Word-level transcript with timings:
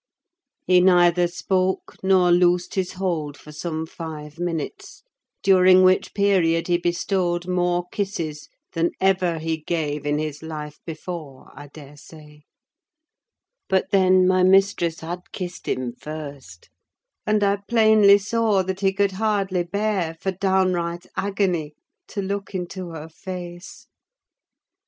He 0.65 0.81
neither 0.81 1.27
spoke 1.27 1.97
nor 2.01 2.31
loosed 2.31 2.73
his 2.73 2.93
hold 2.93 3.37
for 3.37 3.51
some 3.51 3.85
five 3.85 4.39
minutes, 4.39 5.03
during 5.43 5.83
which 5.83 6.15
period 6.15 6.67
he 6.67 6.79
bestowed 6.79 7.47
more 7.47 7.85
kisses 7.91 8.49
than 8.73 8.93
ever 8.99 9.37
he 9.37 9.57
gave 9.57 10.07
in 10.07 10.17
his 10.17 10.41
life 10.41 10.79
before, 10.87 11.51
I 11.53 11.67
daresay: 11.67 12.45
but 13.69 13.91
then 13.91 14.25
my 14.27 14.41
mistress 14.41 15.01
had 15.01 15.31
kissed 15.33 15.67
him 15.67 15.93
first, 15.93 16.71
and 17.27 17.43
I 17.43 17.57
plainly 17.57 18.17
saw 18.17 18.63
that 18.63 18.79
he 18.79 18.93
could 18.93 19.11
hardly 19.11 19.61
bear, 19.61 20.15
for 20.15 20.31
downright 20.31 21.05
agony, 21.15 21.75
to 22.07 22.23
look 22.23 22.55
into 22.55 22.89
her 22.89 23.07
face! 23.07 23.85